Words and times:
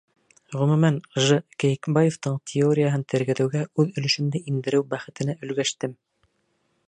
Ғөмүмән, 0.59 0.95
Ж. 1.25 1.35
Кейекбаевтың 1.63 2.39
теорияһын 2.51 3.05
тергеҙеүгә 3.13 3.63
үҙ 3.83 3.93
өлөшөмдө 4.01 4.43
индереү 4.53 4.83
бәхетенә 4.95 5.37
өлгәштем. 5.49 5.97